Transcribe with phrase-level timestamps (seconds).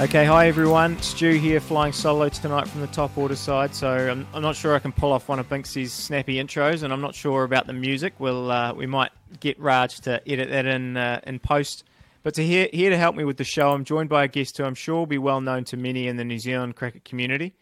[0.00, 0.98] Okay, hi everyone.
[1.02, 3.74] Stu here, flying solo tonight from the top order side.
[3.74, 6.90] So I'm, I'm not sure I can pull off one of Binksy's snappy intros, and
[6.90, 8.14] I'm not sure about the music.
[8.18, 9.10] We'll uh, we might
[9.40, 11.84] get Raj to edit that in uh, in post.
[12.22, 14.56] But to here here to help me with the show, I'm joined by a guest
[14.56, 17.52] who I'm sure will be well known to many in the New Zealand cricket community.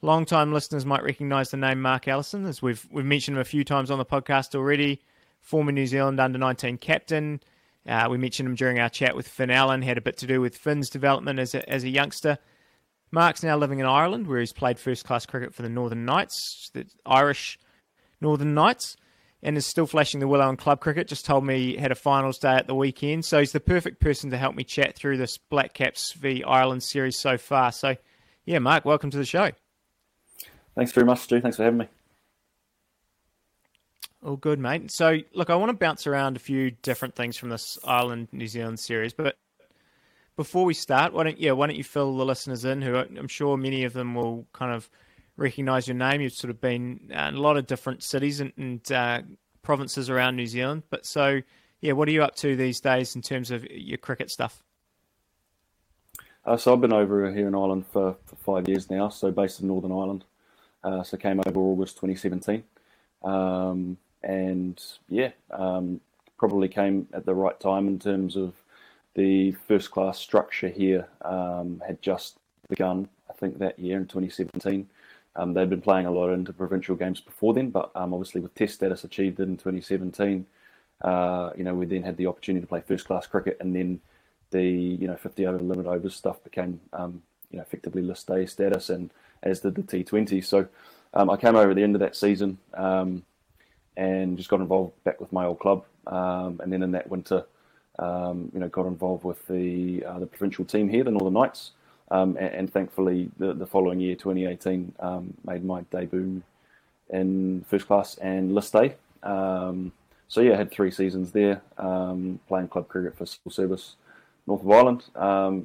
[0.00, 3.64] Long-time listeners might recognise the name Mark Allison, as we've we've mentioned him a few
[3.64, 5.00] times on the podcast already.
[5.40, 7.40] Former New Zealand under 19 captain
[7.88, 10.40] uh, we mentioned him during our chat with Finn Allen, had a bit to do
[10.40, 12.38] with Finn's development as a, as a youngster.
[13.10, 16.70] Mark's now living in Ireland, where he's played first class cricket for the Northern Knights,
[16.74, 17.58] the Irish
[18.20, 18.96] Northern Knights,
[19.42, 21.08] and is still flashing the willow in club cricket.
[21.08, 23.24] Just told me he had a finals day at the weekend.
[23.24, 26.82] So he's the perfect person to help me chat through this Black Caps v Ireland
[26.82, 27.72] series so far.
[27.72, 27.96] So,
[28.44, 29.50] yeah, Mark, welcome to the show.
[30.76, 31.40] Thanks very much, Stu.
[31.40, 31.88] Thanks for having me.
[34.22, 34.90] All good, mate.
[34.90, 38.46] So, look, I want to bounce around a few different things from this Ireland New
[38.46, 39.36] Zealand series, but
[40.36, 42.82] before we start, why don't yeah, why don't you fill the listeners in?
[42.82, 44.90] Who I'm sure many of them will kind of
[45.36, 46.20] recognise your name.
[46.20, 49.22] You've sort of been in a lot of different cities and, and uh,
[49.62, 50.82] provinces around New Zealand.
[50.90, 51.40] But so,
[51.80, 54.62] yeah, what are you up to these days in terms of your cricket stuff?
[56.44, 59.08] Uh, so I've been over here in Ireland for, for five years now.
[59.08, 60.24] So based in Northern Ireland.
[60.82, 62.64] Uh, so came over August 2017.
[63.22, 66.00] Um, and yeah, um,
[66.38, 68.54] probably came at the right time in terms of
[69.14, 73.08] the first class structure here um, had just begun.
[73.28, 74.88] I think that year in 2017.
[75.36, 78.54] Um, they'd been playing a lot into provincial games before then, but um, obviously with
[78.54, 80.44] Test status achieved in 2017,
[81.02, 84.00] uh, you know we then had the opportunity to play first class cricket, and then
[84.50, 88.46] the you know 50 over limit overs stuff became um, you know effectively list A
[88.46, 89.10] status, and
[89.42, 90.44] as did the T20.
[90.44, 90.66] So
[91.14, 92.58] um, I came over at the end of that season.
[92.74, 93.22] Um,
[94.00, 95.84] and just got involved back with my old club.
[96.06, 97.44] Um, and then in that winter,
[97.98, 101.72] um, you know, got involved with the uh, the provincial team here, the Northern Knights.
[102.10, 106.42] Um, and, and, thankfully, the, the following year, 2018, um, made my debut
[107.10, 108.96] in first class and list A.
[109.22, 109.92] Um,
[110.26, 113.94] so yeah, I had three seasons there, um, playing club cricket for civil service,
[114.48, 115.04] north of Ireland,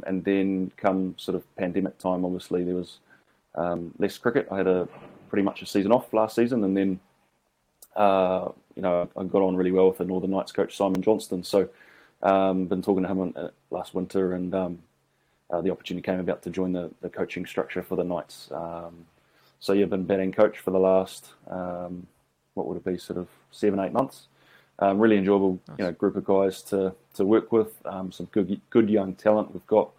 [0.05, 2.99] and then come sort of pandemic time, obviously there was
[3.97, 4.47] less cricket.
[4.51, 4.87] I had a
[5.29, 6.99] pretty much a season off last season, and then
[7.95, 11.43] uh, you know, I got on really well with the Northern Knights coach Simon Johnston.
[11.43, 11.69] So,
[12.21, 14.79] um, been talking to him on, uh, last winter, and um,
[15.49, 18.49] uh, the opportunity came about to join the, the coaching structure for the Knights.
[18.51, 19.05] Um,
[19.59, 22.05] so, you've been batting coach for the last um,
[22.53, 24.27] what would it be, sort of seven, eight months.
[24.79, 25.79] Um, really enjoyable, nice.
[25.79, 27.73] you know, group of guys to to work with.
[27.85, 29.53] Um, some good good young talent.
[29.53, 29.91] We've got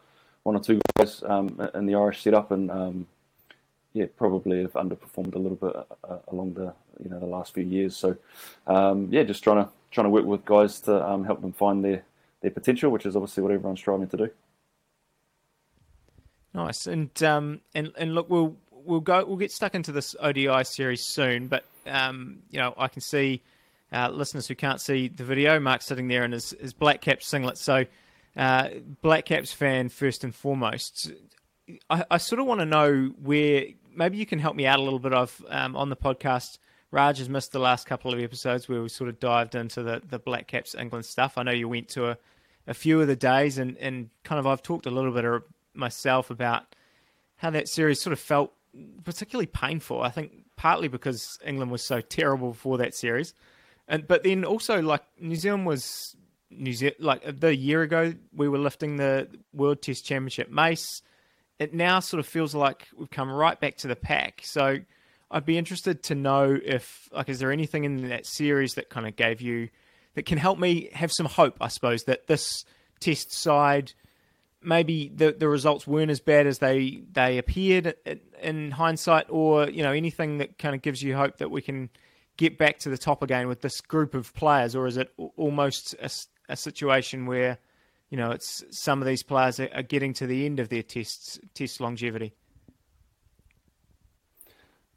[0.42, 3.06] one or two guys in the Irish setup, and
[3.96, 7.54] yeah, probably have underperformed a little bit uh, uh, along the you know the last
[7.54, 7.96] few years.
[7.96, 8.16] So
[8.66, 11.82] um, yeah, just trying to trying to work with guys to um, help them find
[11.82, 12.02] their
[12.42, 14.30] their potential, which is obviously what everyone's striving to do.
[16.52, 20.64] Nice, and um, and and look, we'll we'll go we'll get stuck into this ODI
[20.64, 23.40] series soon, but um, you know I can see
[23.94, 25.58] uh, listeners who can't see the video.
[25.58, 27.84] Mark sitting there in his, his Black Caps singlet, so.
[28.36, 28.68] Uh,
[29.00, 31.10] Black Caps fan first and foremost.
[31.88, 33.64] I, I sort of want to know where
[33.96, 36.58] maybe you can help me out a little bit of um, on the podcast.
[36.90, 40.00] Raj has missed the last couple of episodes where we sort of dived into the,
[40.08, 41.36] the Black Caps England stuff.
[41.36, 42.18] I know you went to a,
[42.66, 45.42] a few of the days and, and kind of I've talked a little bit
[45.74, 46.74] myself about
[47.36, 48.52] how that series sort of felt
[49.04, 50.02] particularly painful.
[50.02, 53.34] I think partly because England was so terrible before that series,
[53.88, 56.16] and but then also like New Zealand was
[56.50, 61.02] New Zealand like the year ago we were lifting the World Test Championship mace
[61.58, 64.42] it now sort of feels like we've come right back to the pack.
[64.44, 64.78] So
[65.30, 69.06] I'd be interested to know if, like, is there anything in that series that kind
[69.06, 69.68] of gave you,
[70.14, 72.64] that can help me have some hope, I suppose, that this
[73.00, 73.92] test side,
[74.62, 77.94] maybe the the results weren't as bad as they they appeared
[78.42, 81.90] in hindsight, or you know anything that kind of gives you hope that we can
[82.36, 85.94] get back to the top again with this group of players, or is it almost
[86.00, 86.10] a,
[86.48, 87.58] a situation where
[88.10, 91.40] you know, it's some of these players are, getting to the end of their test
[91.54, 92.32] test longevity.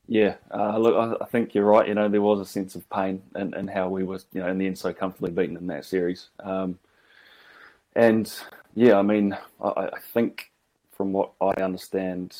[0.08, 1.88] Yeah, uh, look, I, think you're right.
[1.88, 4.48] You know, there was a sense of pain and and how we were, you know,
[4.48, 6.30] in the end so comfortably beaten in that series.
[6.40, 6.80] Um,
[7.96, 8.32] and
[8.76, 10.52] yeah, I mean, I, I, think
[10.92, 12.36] from what I understand,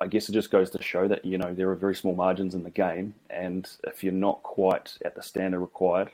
[0.00, 2.54] I guess it just goes to show that you know there are very small margins
[2.54, 6.10] in the game, and if you're not quite at the standard required,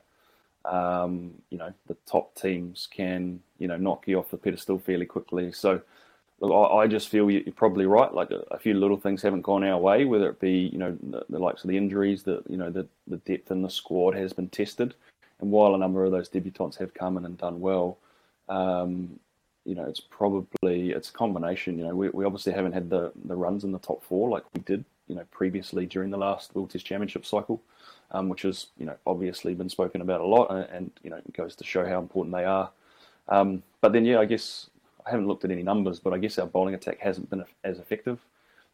[0.64, 5.06] um, you know, the top teams can, you know, knock you off the pedestal fairly
[5.06, 5.52] quickly.
[5.52, 5.81] So,
[6.40, 8.12] look, I, I just feel you're probably right.
[8.12, 10.96] Like a, a, few little things haven't gone our way, whether it be, you know,
[11.02, 14.14] the, the likes of the injuries, that you know, the, the depth in the squad
[14.14, 14.94] has been tested.
[15.40, 17.99] And while a number of those debutants have come in and done well,
[18.49, 19.19] um,
[19.64, 21.78] you know, it's probably it's a combination.
[21.78, 24.44] You know, we, we obviously haven't had the the runs in the top four like
[24.55, 27.60] we did, you know, previously during the last World Test Championship cycle,
[28.10, 31.16] um, which has you know obviously been spoken about a lot, and, and you know
[31.16, 32.70] it goes to show how important they are.
[33.28, 34.68] Um, but then, yeah, I guess
[35.06, 37.78] I haven't looked at any numbers, but I guess our bowling attack hasn't been as
[37.78, 38.18] effective.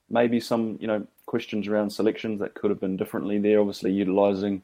[0.09, 3.61] Maybe some you know questions around selections that could have been differently there.
[3.61, 4.63] Obviously, utilising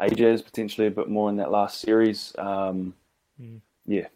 [0.00, 2.34] Ajaz potentially a bit more in that last series.
[2.38, 2.94] Um,
[3.40, 3.60] mm.
[3.86, 4.08] Yeah,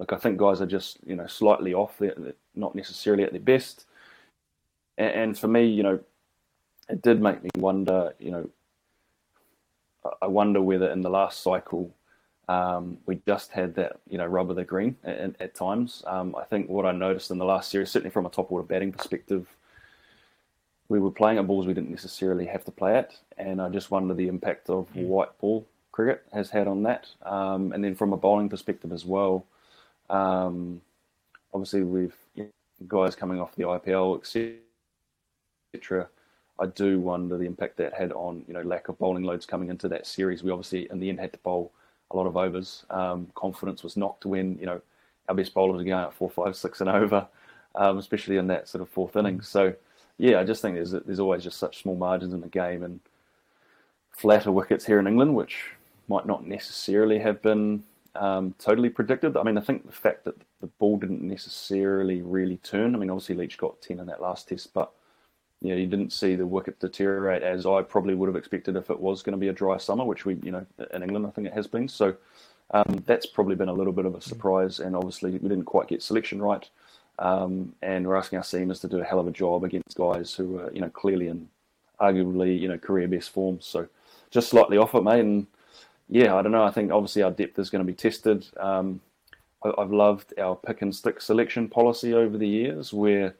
[0.00, 1.98] Look, I think guys are just you know slightly off.
[1.98, 2.16] They're,
[2.56, 3.84] not necessarily at their best.
[4.98, 6.00] And, and, for me, you know,
[6.88, 8.14] it did make me wonder.
[8.18, 8.50] You know,
[10.22, 11.94] I wonder whether in the last cycle
[12.48, 16.02] um, we just had that you know rub of the green at, at times.
[16.06, 18.66] Um, I think what I noticed in the last series, certainly from a top order
[18.66, 19.46] batting perspective,
[20.88, 23.90] we were playing at balls we didn't necessarily have to play at, and I just
[23.90, 25.06] wonder the impact of mm.
[25.06, 27.06] white ball cricket has had on that.
[27.22, 29.46] Um, and then from a bowling perspective as well,
[30.08, 30.80] um,
[31.54, 32.50] obviously, with you know,
[32.88, 34.18] guys coming off the IPL,
[35.72, 36.08] etc.
[36.60, 39.70] I do wonder the impact that had on you know lack of bowling loads coming
[39.70, 40.42] into that series.
[40.42, 41.72] We obviously in the end had to bowl
[42.10, 42.84] a lot of overs.
[42.90, 44.80] Um, confidence was knocked when you know
[45.28, 47.26] our best bowlers were going at four, five, six and over,
[47.76, 49.48] um, especially in that sort of fourth innings.
[49.48, 49.74] So
[50.18, 53.00] yeah, I just think there's there's always just such small margins in the game and
[54.10, 55.64] flatter wickets here in England, which
[56.08, 57.82] might not necessarily have been
[58.16, 59.36] um, totally predicted.
[59.36, 62.94] I mean, I think the fact that the ball didn't necessarily really turn.
[62.94, 64.92] I mean, obviously Leach got ten in that last test, but
[65.62, 68.90] you know, you didn't see the wicket deteriorate as I probably would have expected if
[68.90, 71.30] it was going to be a dry summer, which we, you know, in England I
[71.30, 71.88] think it has been.
[71.88, 72.16] So
[72.72, 75.88] um, that's probably been a little bit of a surprise, and obviously we didn't quite
[75.88, 76.68] get selection right.
[77.18, 80.34] Um, and we're asking our seamers to do a hell of a job against guys
[80.34, 81.48] who are, you know, clearly in
[82.00, 83.58] arguably, you know, career best form.
[83.60, 83.86] So
[84.30, 85.20] just slightly off it, mate.
[85.20, 85.46] And
[86.08, 86.64] yeah, I don't know.
[86.64, 88.46] I think obviously our depth is going to be tested.
[88.56, 89.00] Um,
[89.62, 93.34] I, have loved our pick and stick selection policy over the years, where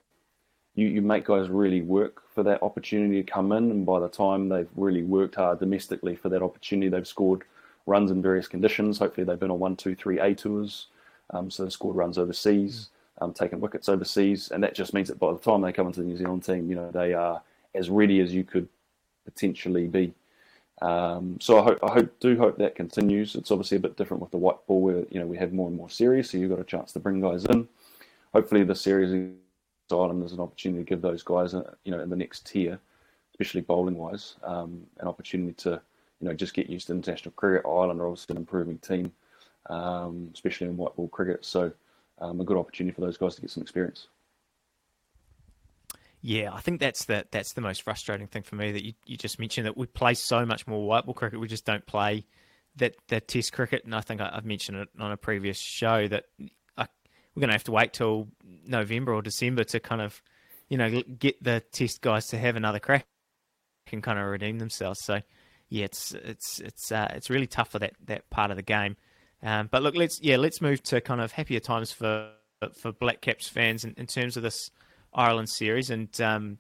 [0.74, 4.08] you, you make guys really work for that opportunity to come in, and by the
[4.08, 7.42] time they've really worked hard domestically for that opportunity, they've scored
[7.86, 8.98] runs in various conditions.
[8.98, 10.86] Hopefully, they've been on one, two, three A tours,
[11.30, 12.90] um, so they've scored runs overseas,
[13.20, 16.00] um, taken wickets overseas, and that just means that by the time they come into
[16.00, 17.42] the New Zealand team, you know they are
[17.74, 18.68] as ready as you could
[19.24, 20.12] potentially be.
[20.82, 23.34] Um, so I hope, I hope, do hope that continues.
[23.34, 25.68] It's obviously a bit different with the white ball, where you know we have more
[25.68, 27.68] and more series, so you've got a chance to bring guys in.
[28.32, 29.32] Hopefully, the series
[29.92, 31.54] Ireland is an opportunity to give those guys,
[31.84, 32.78] you know, in the next tier,
[33.32, 35.80] especially bowling wise, um, an opportunity to,
[36.20, 37.66] you know, just get used to international cricket.
[37.66, 39.12] Ireland are obviously an improving team,
[39.68, 41.44] um, especially in white ball cricket.
[41.44, 41.72] So,
[42.18, 44.08] um, a good opportunity for those guys to get some experience.
[46.22, 49.16] Yeah, I think that's the that's the most frustrating thing for me that you, you
[49.16, 51.40] just mentioned that we play so much more white ball cricket.
[51.40, 52.26] We just don't play
[52.76, 56.08] that that Test cricket, and I think I, have mentioned it on a previous show
[56.08, 56.24] that
[57.34, 58.28] we're going to have to wait till
[58.66, 60.20] November or December to kind of
[60.68, 63.06] you know get the Test guys to have another crack
[63.92, 64.98] and kind of redeem themselves.
[65.04, 65.20] So
[65.68, 68.96] yeah, it's it's it's uh, it's really tough for that that part of the game.
[69.42, 72.30] Um, but look, let's yeah let's move to kind of happier times for
[72.80, 74.70] for Black Caps fans in, in terms of this
[75.14, 75.90] Ireland series.
[75.90, 76.58] And um,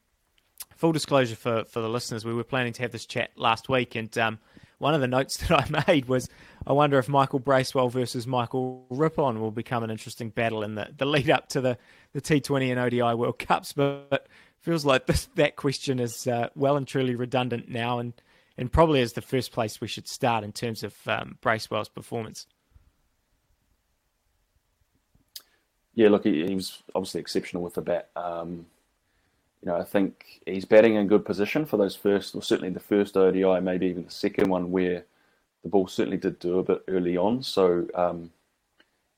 [0.76, 3.94] full disclosure for, for the listeners, we were planning to have this chat last week,
[3.96, 4.38] and um,
[4.80, 6.28] one of the notes that I made was
[6.66, 10.88] I wonder if Michael Bracewell versus Michael Rippon will become an interesting battle in the,
[10.96, 11.78] the lead up to the,
[12.12, 13.72] the T20 and ODI World Cups.
[13.72, 14.26] But
[14.60, 18.12] feels like this, that question is uh, well and truly redundant now, and,
[18.58, 22.46] and probably is the first place we should start in terms of um, Bracewell's performance.
[25.94, 28.08] yeah, look, he, he, was obviously exceptional with the bat.
[28.16, 28.66] Um,
[29.62, 32.80] you know, I think he's batting in good position for those first, or certainly the
[32.80, 35.04] first ODI, maybe even the second one, where
[35.62, 37.42] the ball certainly did do a bit early on.
[37.42, 38.30] So, um,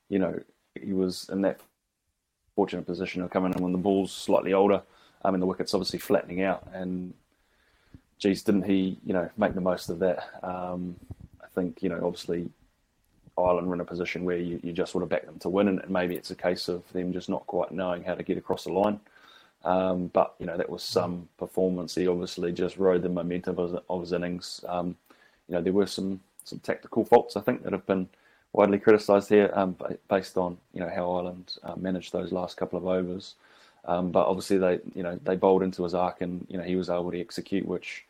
[0.09, 0.41] you know,
[0.81, 1.61] he was in that
[2.57, 4.83] fortunate position of coming in when the ball's slightly older.
[5.25, 7.15] I mean, the wicket's obviously flattening out, and
[8.19, 10.29] geez, didn't he, you know, make the most of that?
[10.43, 10.97] Um,
[11.43, 12.51] I think, you know, obviously
[13.39, 15.69] Ireland were in a position where you, you just want to back them to win,
[15.69, 18.65] and, maybe it's a case of them just not quite knowing how to get across
[18.65, 18.99] the line.
[19.65, 21.95] Um, but you know that was some performance.
[21.95, 24.65] He obviously just rode the momentum of, of his innings.
[24.69, 24.97] Um,
[25.49, 28.09] you know there were some some tactical faults I think that have been
[28.53, 29.77] widely criticised here, um,
[30.09, 33.35] based on you know how Ireland uh, managed those last couple of overs.
[33.85, 36.77] Um, but obviously they you know they bowled into his arc, and you know he
[36.77, 38.05] was able to execute, which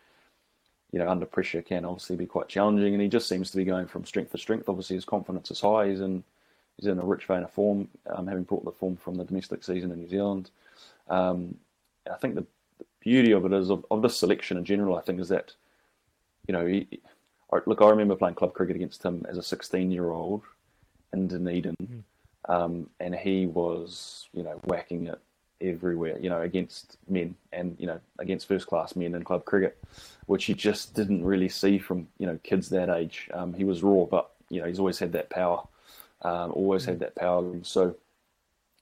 [0.92, 2.92] you know, under pressure can obviously be quite challenging.
[2.92, 4.68] And he just seems to be going from strength to strength.
[4.68, 5.88] Obviously, his confidence is high.
[5.88, 6.22] He's in
[6.76, 9.64] he's in a rich vein of form, um, having brought the form from the domestic
[9.64, 10.50] season in New Zealand.
[11.08, 11.56] Um,
[12.10, 12.46] I think the,
[12.78, 14.96] the, beauty of it is of, of this selection in general.
[14.96, 15.52] I think is that
[16.46, 16.88] you know, he,
[17.66, 20.42] look, I remember playing club cricket against him as a 16 year old
[21.12, 21.76] in Dunedin.
[21.82, 22.02] Mm.
[22.52, 25.20] um, and he was, you know, whacking it
[25.60, 29.78] everywhere, you know, against men and you know against first class men in club cricket,
[30.26, 33.30] which you just didn't really see from you know kids that age.
[33.32, 35.62] Um, he was raw, but you know he's always had that power,
[36.22, 37.44] um, always had that power.
[37.62, 37.94] So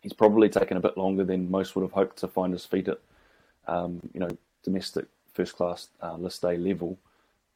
[0.01, 2.89] he's probably taken a bit longer than most would have hoped to find his feet
[2.89, 2.99] at,
[3.67, 4.31] um, you know,
[4.63, 6.99] domestic first class uh, list A level.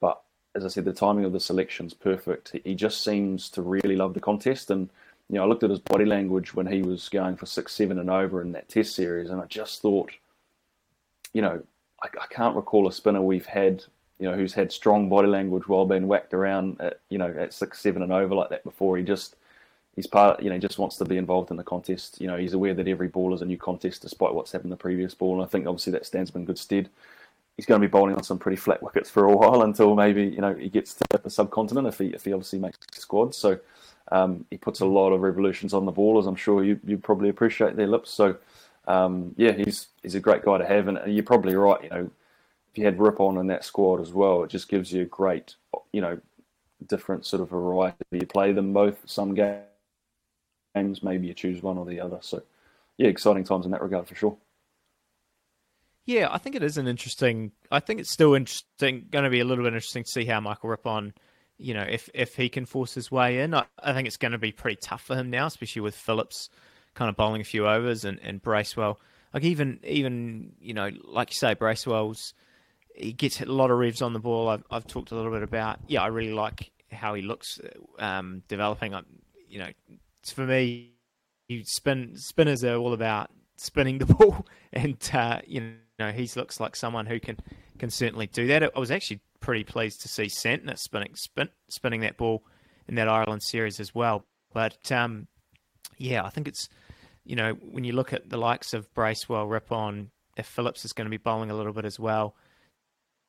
[0.01, 0.21] But
[0.55, 2.57] as I said, the timing of the selection's perfect.
[2.65, 4.89] He just seems to really love the contest and
[5.29, 7.99] you know, I looked at his body language when he was going for six, seven,
[7.99, 10.13] and over in that Test series, and I just thought,
[11.33, 11.63] you know,
[12.03, 13.83] I, I can't recall a spinner we've had,
[14.19, 17.55] you know, who's had strong body language while being whacked around, at, you know, at
[17.55, 18.99] six, seven, and over like that before.
[18.99, 19.37] He just
[19.97, 22.21] he's part, you know, just wants to be involved in the contest.
[22.21, 24.77] You know, he's aware that every ball is a new contest, despite what's happened the
[24.77, 25.35] previous ball.
[25.35, 26.89] And I think obviously that stands him in good stead.
[27.57, 30.25] He's going to be bowling on some pretty flat wickets for a while until maybe
[30.25, 33.33] you know he gets to the subcontinent if he if he obviously makes the squad.
[33.35, 33.61] So
[34.11, 36.99] um, he puts a lot of revolutions on the ball, as I'm sure you you
[36.99, 38.11] probably appreciate their lips.
[38.11, 38.37] So
[38.89, 41.83] um, yeah, he's he's a great guy to have, and you're probably right.
[41.85, 42.11] You know,
[42.73, 45.55] if you had Rippon in that squad as well, it just gives you a great
[45.93, 46.19] you know
[46.87, 47.97] different sort of variety.
[48.11, 49.63] You play them both some games,
[50.75, 52.19] maybe you choose one or the other.
[52.21, 52.43] So
[52.97, 54.37] yeah, exciting times in that regard for sure.
[56.07, 57.53] Yeah, I think it is an interesting.
[57.71, 59.07] I think it's still interesting.
[59.11, 61.15] Going to be a little bit interesting to see how Michael Rippon
[61.59, 64.33] you know, if if he can force his way in, I, I think it's going
[64.33, 66.49] to be pretty tough for him now, especially with Phillips
[66.95, 69.01] kind of bowling a few overs and, and Bracewell.
[69.33, 72.35] Like even even you know, like you say, Bracewell's
[72.95, 74.49] he gets a lot of revs on the ball.
[74.49, 75.81] I've I've talked a little bit about.
[75.87, 77.61] Yeah, I really like how he looks
[77.99, 78.95] um, developing.
[79.49, 79.71] You know,
[80.33, 80.93] for me,
[81.65, 86.77] spin spinners are all about spinning the ball, and uh, you know he looks like
[86.77, 87.39] someone who can
[87.79, 88.63] can certainly do that.
[88.63, 92.45] I was actually pretty pleased to see Santner spinning spin, spinning that ball
[92.89, 94.25] in that Ireland series as well.
[94.53, 95.29] But um,
[95.99, 96.69] yeah, I think it's
[97.25, 101.07] you know when you look at the likes of Bracewell, Rippon, if Phillips is going
[101.07, 102.35] to be bowling a little bit as well,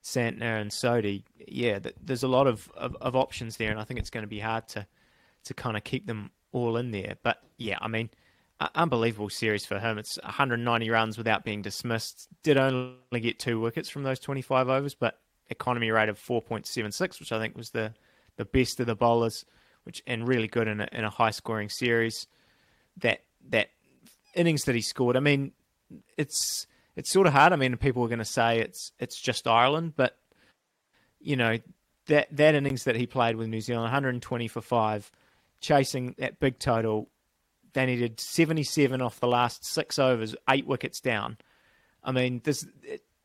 [0.04, 4.00] Santner and Sodhi, yeah, there's a lot of, of, of options there, and I think
[4.00, 4.88] it's going to be hard to
[5.46, 7.16] to kind of keep them all in there.
[7.24, 8.10] But yeah, I mean,
[8.74, 9.98] unbelievable series for him.
[9.98, 12.28] It's 190 runs without being dismissed.
[12.44, 17.32] Did only get two wickets from those 25 overs, but economy rate of 4.76, which
[17.32, 17.94] I think was the,
[18.38, 19.46] the best of the bowlers,
[19.84, 22.28] which and really good in a, in a high scoring series.
[22.98, 23.68] That that
[24.34, 25.52] innings that he scored, I mean,
[26.18, 27.52] it's it's sort of hard.
[27.52, 30.18] I mean, people are going to say it's it's just Ireland, but
[31.20, 31.60] you know
[32.08, 35.12] that that innings that he played with New Zealand, 120 for five,
[35.66, 37.10] chasing that big total.
[37.74, 41.38] They needed 77 off the last six overs, eight wickets down.
[42.04, 42.66] I mean, this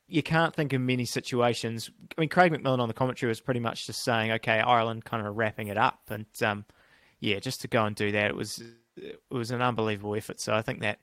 [0.09, 1.91] you can't think of many situations.
[2.17, 5.25] I mean, Craig McMillan on the commentary was pretty much just saying, "Okay, Ireland kind
[5.25, 6.65] of wrapping it up," and um,
[7.21, 8.63] yeah, just to go and do that, it was
[8.97, 10.41] it was an unbelievable effort.
[10.41, 10.99] So I think that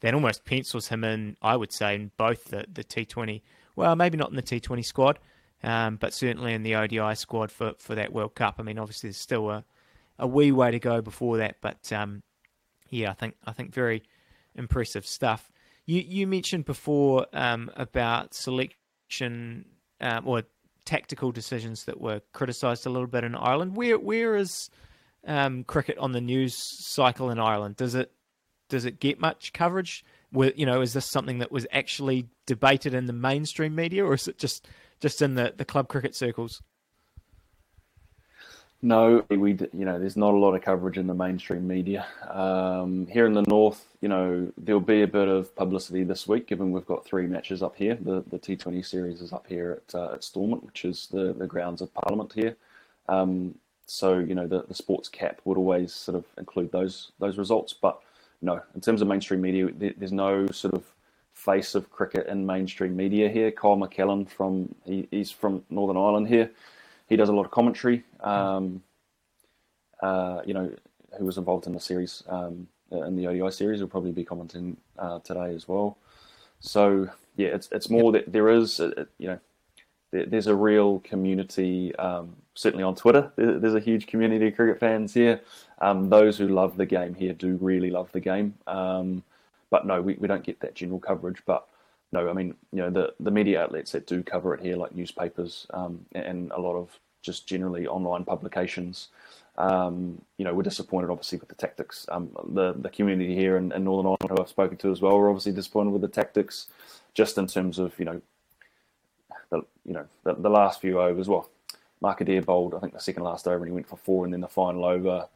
[0.00, 1.36] that almost pencils him in.
[1.42, 3.42] I would say in both the the T20,
[3.74, 5.18] well, maybe not in the T20 squad,
[5.64, 8.56] um, but certainly in the ODI squad for for that World Cup.
[8.58, 9.64] I mean, obviously there's still a
[10.18, 12.22] a wee way to go before that, but um,
[12.88, 14.02] yeah, I think I think very
[14.54, 15.50] impressive stuff.
[15.86, 19.64] You you mentioned before um, about selection
[20.00, 20.42] um, or
[20.84, 23.76] tactical decisions that were criticised a little bit in Ireland.
[23.76, 24.68] Where where is
[25.26, 27.76] um, cricket on the news cycle in Ireland?
[27.76, 28.12] Does it
[28.68, 30.04] does it get much coverage?
[30.34, 34.28] You know, is this something that was actually debated in the mainstream media, or is
[34.28, 34.66] it just
[35.00, 36.62] just in the, the club cricket circles?
[38.84, 43.06] No, we you know there's not a lot of coverage in the mainstream media um,
[43.06, 43.86] here in the north.
[44.00, 47.62] You know there'll be a bit of publicity this week, given we've got three matches
[47.62, 47.94] up here.
[47.94, 51.46] The the T20 series is up here at uh, at Stormont, which is the, the
[51.46, 52.56] grounds of Parliament here.
[53.08, 53.54] Um,
[53.86, 57.72] so you know the, the sports cap would always sort of include those those results,
[57.72, 58.00] but
[58.40, 60.82] no, in terms of mainstream media, there, there's no sort of
[61.34, 63.52] face of cricket in mainstream media here.
[63.52, 66.50] Kyle McCallan from he, he's from Northern Ireland here
[67.12, 68.04] he does a lot of commentary.
[68.22, 68.82] Um,
[70.02, 70.72] uh, you know,
[71.18, 74.76] who was involved in the series um, in the ODI series will probably be commenting
[74.98, 75.98] uh, today as well.
[76.60, 79.38] So yeah, it's it's more that there is uh, you know
[80.10, 81.94] there, there's a real community.
[81.96, 85.40] Um, certainly on Twitter, there's a huge community of cricket fans here.
[85.80, 88.54] Um, those who love the game here do really love the game.
[88.66, 89.22] Um,
[89.70, 91.42] but no, we, we don't get that general coverage.
[91.46, 91.66] But
[92.12, 94.94] no, I mean, you know, the, the media outlets that do cover it here, like
[94.94, 96.90] newspapers um, and a lot of
[97.22, 99.08] just generally online publications,
[99.58, 102.06] um, you know, we're disappointed obviously with the tactics.
[102.10, 105.18] Um, the the community here in, in, Northern Ireland, who I've spoken to as well,
[105.18, 106.68] we're obviously disappointed with the tactics,
[107.14, 108.22] just in terms of you know,
[109.50, 111.28] the you know the, the last few overs.
[111.28, 111.48] Well,
[112.00, 114.40] Mark bowled I think the second last over and he went for four, and then
[114.40, 115.28] the final over,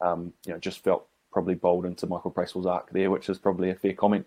[0.00, 3.70] um, you know, just felt probably bowled into Michael Bracewell's arc there, which is probably
[3.70, 4.26] a fair comment.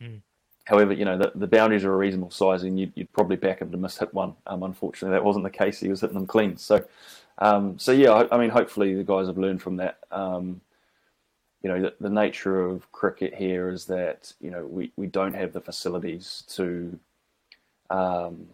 [0.00, 0.20] Mm.
[0.64, 3.60] However, you know the, the boundaries are a reasonable size, and you'd, you'd probably back
[3.60, 4.34] him to miss hit one.
[4.46, 5.80] Um, unfortunately, that wasn't the case.
[5.80, 6.56] He was hitting them clean.
[6.56, 6.84] So,
[7.38, 9.98] um, so yeah, I, I, mean, hopefully the guys have learned from that.
[10.10, 10.60] Um,
[11.62, 15.34] you know, the, the, nature of cricket here is that you know we, we don't
[15.34, 16.98] have the facilities to
[17.90, 18.46] um,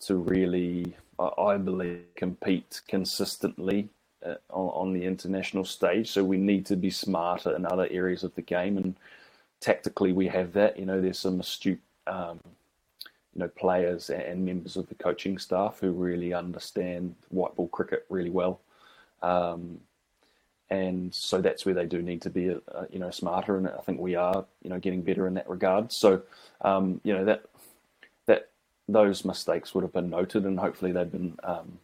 [0.00, 3.88] to really, I believe, compete consistently
[4.24, 6.10] uh, on, on, the international stage.
[6.10, 8.96] So we need to be smarter in other areas of the game, and
[9.66, 10.78] tactically we have that.
[10.78, 12.38] You know, there's some astute, um,
[13.34, 18.06] you know, players and members of the coaching staff who really understand white ball cricket
[18.08, 18.60] really well.
[19.22, 19.80] Um,
[20.70, 23.56] and so that's where they do need to be, uh, you know, smarter.
[23.56, 25.92] And I think we are, you know, getting better in that regard.
[25.92, 26.22] So,
[26.60, 27.42] um, you know, that
[28.26, 28.50] that
[28.88, 31.78] those mistakes would have been noted, and hopefully they've been, um,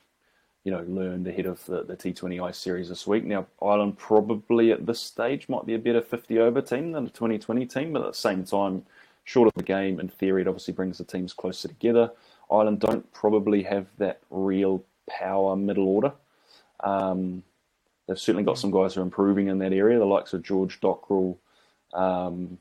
[0.64, 3.24] you know, learned ahead of the, the T20I series this week.
[3.24, 7.10] Now, Ireland probably at this stage might be a better 50 over team than the
[7.10, 8.84] 2020 team, but at the same time,
[9.24, 12.10] short of the game, in theory, it obviously brings the teams closer together.
[12.50, 16.12] Ireland don't probably have that real power middle order.
[16.80, 17.42] Um,
[18.06, 20.80] they've certainly got some guys who are improving in that area, the likes of George
[20.80, 21.36] Dockrell.
[21.92, 22.58] Um,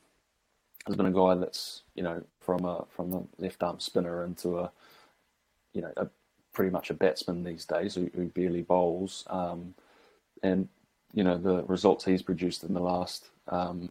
[0.87, 4.57] has been a guy that's you know from a from a left arm spinner into
[4.57, 4.71] a
[5.73, 6.07] you know a
[6.53, 9.73] pretty much a batsman these days who, who barely bowls, um,
[10.43, 10.67] and
[11.13, 13.89] you know the results he's produced in the last um,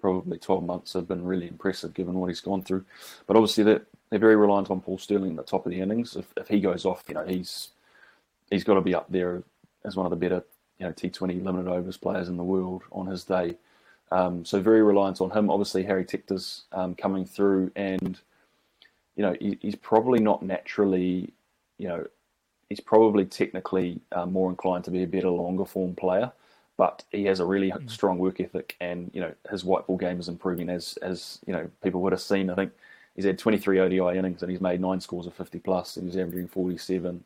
[0.00, 2.84] probably 12 months have been really impressive given what he's gone through.
[3.26, 6.14] But obviously they're, they're very reliant on Paul Stirling at the top of the innings.
[6.16, 7.70] If, if he goes off, you know he's
[8.50, 9.42] he's got to be up there
[9.84, 10.44] as one of the better
[10.78, 13.56] you know T20 limited overs players in the world on his day.
[14.12, 15.50] Um, so very reliant on him.
[15.50, 18.18] Obviously Harry Tector's um, coming through, and
[19.16, 21.32] you know he, he's probably not naturally,
[21.78, 22.06] you know,
[22.68, 26.32] he's probably technically uh, more inclined to be a better longer form player,
[26.76, 27.90] but he has a really mm.
[27.90, 31.52] strong work ethic, and you know his white ball game is improving as as you
[31.52, 32.50] know people would have seen.
[32.50, 32.72] I think
[33.14, 36.16] he's had 23 ODI innings and he's made nine scores of 50 plus, and he's
[36.16, 37.24] averaging 47.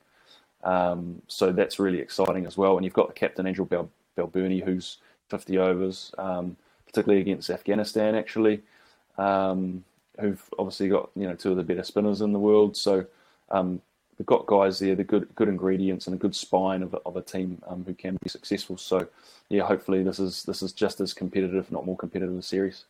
[0.63, 2.77] Um, so that's really exciting as well.
[2.77, 4.99] And you've got the captain Andrew Bal- who's
[5.31, 8.61] 50 overs, um, particularly against Afghanistan, actually,
[9.17, 9.83] um,
[10.21, 12.77] who've obviously got you know two of the better spinners in the world.
[12.77, 13.07] So
[13.51, 13.81] um,
[14.21, 17.23] they've got guys there, the good good ingredients and a good spine of, of a
[17.23, 18.77] team um, who can be successful.
[18.77, 19.09] So
[19.49, 22.85] yeah, hopefully this is this is just as competitive, not more competitive a series.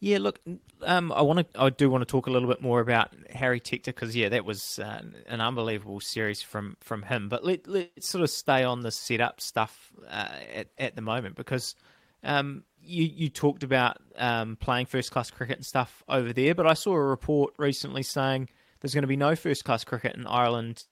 [0.00, 0.38] Yeah, look,
[0.82, 3.58] um, I want to, I do want to talk a little bit more about Harry
[3.58, 7.30] Tector because yeah, that was uh, an unbelievable series from from him.
[7.30, 11.36] But let let's sort of stay on the setup stuff uh, at at the moment
[11.36, 11.74] because
[12.22, 16.66] um, you you talked about um, playing first class cricket and stuff over there, but
[16.66, 18.50] I saw a report recently saying
[18.80, 20.84] there's going to be no first class cricket in Ireland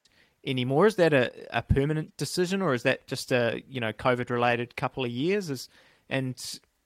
[0.44, 0.86] anymore.
[0.86, 4.76] Is that a, a permanent decision or is that just a you know COVID related
[4.76, 5.50] couple of years?
[5.50, 5.68] Is
[6.08, 6.34] and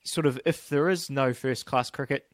[0.04, 2.30] sort of if there is no first class cricket,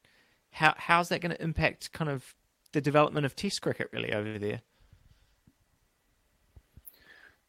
[0.51, 2.35] how how's that going to impact kind of
[2.73, 4.61] the development of Test cricket really over there?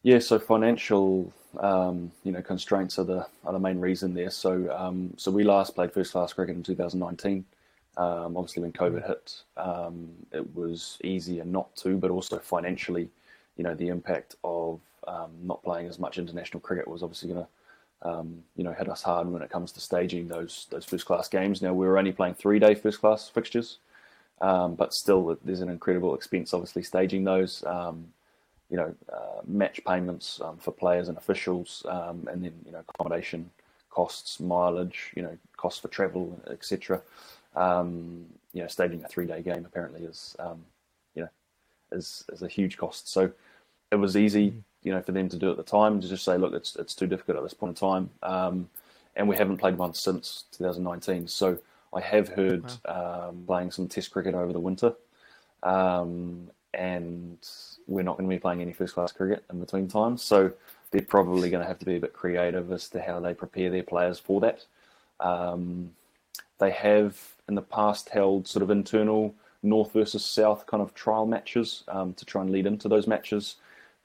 [0.02, 4.30] Yeah, so financial, um, you know, constraints are the are the main reason there.
[4.30, 7.44] So, um, so we last played first class cricket in 2019.
[7.98, 13.08] Um, obviously, when COVID hit, um, it was easier not to, but also financially,
[13.56, 17.44] you know, the impact of um, not playing as much international cricket was obviously going
[17.44, 17.48] to
[18.02, 21.28] um, you know, hit us hard when it comes to staging those those first class
[21.28, 21.60] games.
[21.60, 23.78] Now we were only playing three day first class fixtures,
[24.40, 27.64] um, but still there's an incredible expense, obviously staging those.
[27.64, 28.12] Um,
[28.70, 32.82] you know, uh, match payments um, for players and officials, um, and then you know
[32.88, 33.50] accommodation
[33.90, 37.00] costs, mileage, you know, costs for travel, etc.
[37.58, 40.36] Um, you know, staging a three day game apparently is
[41.14, 41.28] you know
[41.92, 43.12] is is a huge cost.
[43.12, 43.30] So
[43.90, 46.24] it was easy mm you know, for them to do at the time to just
[46.24, 48.68] say, look, it's it's too difficult at this point in time, um,
[49.16, 51.26] and we haven't played one since 2019.
[51.28, 51.58] So
[51.92, 53.28] I have heard wow.
[53.28, 54.94] um, playing some Test cricket over the winter,
[55.62, 57.38] um, and
[57.86, 60.22] we're not going to be playing any first class cricket in between times.
[60.22, 60.52] So
[60.90, 63.70] they're probably going to have to be a bit creative as to how they prepare
[63.70, 64.64] their players for that.
[65.20, 65.90] Um,
[66.58, 71.26] they have in the past held sort of internal North versus South kind of trial
[71.26, 73.56] matches um, to try and lead into those matches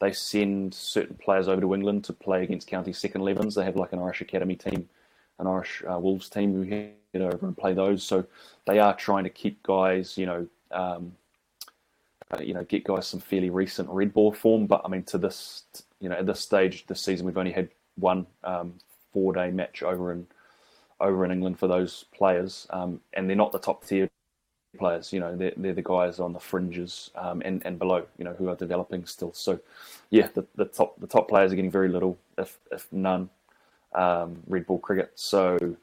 [0.04, 3.56] they send certain players over to England to play against county second 11s.
[3.56, 4.90] They have like an Irish academy team,
[5.40, 8.04] an Irish uh, Wolves team who head over and play those.
[8.04, 8.26] So
[8.66, 11.14] they are trying to keep guys, you know, um,
[12.32, 14.68] uh, you know, get guys some fairly recent red ball form.
[14.68, 15.64] But I mean, to this,
[16.02, 18.74] you know, at this stage this season, we've only had one um,
[19.14, 20.28] four day match over in
[21.04, 24.10] over in England for those players, um, and they're not the top tier
[24.78, 25.14] players.
[25.14, 28.06] You know, they're, they're the guys on the fringes um, and and below.
[28.18, 29.34] You know, who are developing still.
[29.34, 29.60] So,
[30.10, 33.30] yeah, the, the top the top players are getting very little, if if none,
[33.94, 35.12] um, red ball cricket.
[35.16, 35.76] So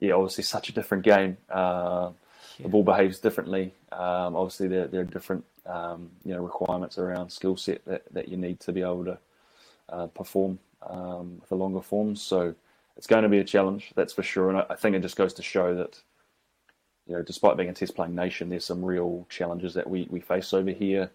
[0.00, 1.36] yeah, obviously such a different game.
[1.50, 2.10] Uh,
[2.58, 2.64] yeah.
[2.64, 3.74] The ball behaves differently.
[3.92, 8.28] Um, obviously, there, there are different um, you know requirements around skill set that, that
[8.28, 9.18] you need to be able to
[9.88, 10.58] uh, perform
[10.88, 12.22] um, with the longer forms.
[12.22, 12.54] So
[12.96, 14.48] it's going to be a challenge, that's for sure.
[14.50, 16.00] And I, I think it just goes to show that
[17.06, 20.20] you know, despite being a test playing nation, there's some real challenges that we, we
[20.20, 21.10] face over here.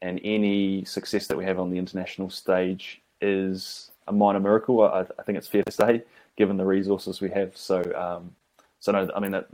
[0.00, 4.82] And any success that we have on the international stage is a minor miracle.
[4.82, 6.02] I, I think it's fair to say,
[6.36, 7.56] given the resources we have.
[7.56, 8.34] So, um,
[8.80, 9.46] so no, I mean that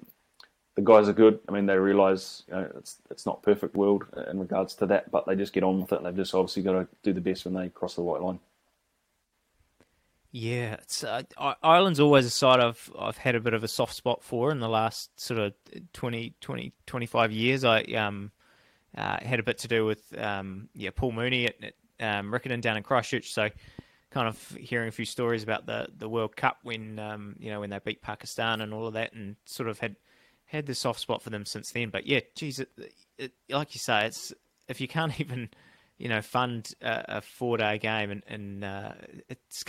[0.74, 1.38] the guys are good.
[1.48, 5.10] I mean they realise you know it's it's not perfect world in regards to that,
[5.10, 6.02] but they just get on with it.
[6.02, 8.38] They've just obviously got to do the best when they cross the white line.
[10.30, 11.22] Yeah, it's, uh,
[11.62, 14.60] Ireland's always a side I've I've had a bit of a soft spot for in
[14.60, 15.54] the last sort of
[15.94, 17.64] 20, 20 25 years.
[17.64, 18.30] I um
[18.96, 22.60] uh, had a bit to do with um yeah Paul Mooney at, at um, Riccarton
[22.60, 23.48] down in Christchurch, so
[24.10, 27.60] kind of hearing a few stories about the, the World Cup when um you know
[27.60, 29.96] when they beat Pakistan and all of that, and sort of had
[30.44, 31.88] had the soft spot for them since then.
[31.88, 32.68] But yeah, geez, it,
[33.16, 34.34] it, like you say, it's
[34.68, 35.48] if you can't even
[35.96, 38.92] you know fund a, a four day game and, and uh,
[39.30, 39.64] it's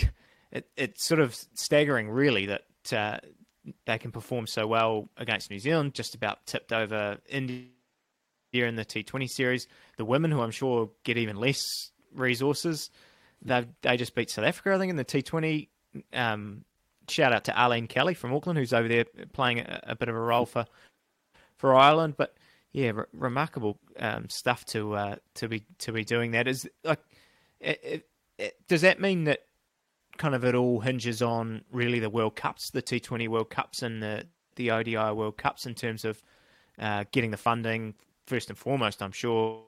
[0.51, 3.17] it, it's sort of staggering, really, that uh,
[3.85, 5.93] they can perform so well against New Zealand.
[5.93, 7.67] Just about tipped over India
[8.53, 9.67] in the T20 series.
[9.97, 12.89] The women, who I'm sure get even less resources,
[13.41, 15.67] they they just beat South Africa, I think, in the T20.
[16.13, 16.65] Um,
[17.07, 20.15] shout out to Arlene Kelly from Auckland, who's over there playing a, a bit of
[20.15, 20.65] a role for
[21.57, 22.15] for Ireland.
[22.17, 22.35] But
[22.71, 26.47] yeah, re- remarkable um, stuff to uh, to be to be doing that.
[26.47, 26.99] Is like,
[27.59, 28.07] it,
[28.37, 29.41] it, does that mean that
[30.19, 34.03] kind of it all hinges on really the World Cups, the T20 World Cups and
[34.03, 36.21] the the ODI World Cups in terms of
[36.77, 37.95] uh, getting the funding
[38.27, 39.01] first and foremost.
[39.01, 39.63] I'm sure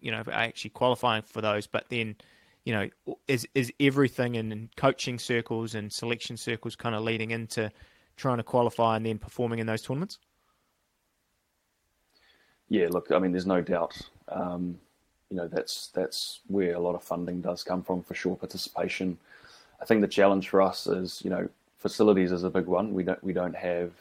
[0.00, 2.16] you know actually qualifying for those, but then
[2.64, 2.88] you know
[3.26, 7.70] is is everything in coaching circles and selection circles kind of leading into
[8.16, 10.18] trying to qualify and then performing in those tournaments.
[12.68, 14.00] Yeah, look, I mean, there's no doubt.
[14.28, 14.78] Um,
[15.30, 18.36] you know, that's that's where a lot of funding does come from for sure.
[18.36, 19.18] Participation
[19.80, 22.92] I think the challenge for us is, you know, facilities is a big one.
[22.92, 23.92] We don't we don't have,